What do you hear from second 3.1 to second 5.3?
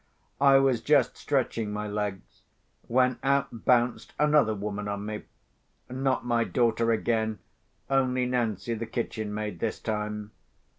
out bounced another woman on me.